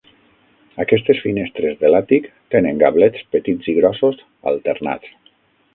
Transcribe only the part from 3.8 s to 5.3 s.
grossos alternats.